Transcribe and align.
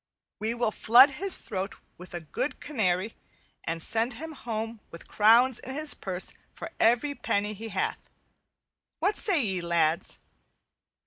We 0.39 0.55
will 0.55 0.71
flood 0.71 1.11
his 1.11 1.37
throat 1.37 1.75
with 1.99 2.31
good 2.31 2.59
canary 2.59 3.13
and 3.65 3.79
send 3.83 4.15
him 4.15 4.31
home 4.31 4.79
with 4.89 5.07
crowns 5.07 5.59
in 5.59 5.75
his 5.75 5.93
purse 5.93 6.33
for 6.55 6.71
every 6.79 7.13
penny 7.13 7.53
he 7.53 7.67
hath. 7.69 8.09
What 8.99 9.15
say 9.15 9.45
ye, 9.45 9.61
lads?" 9.61 10.17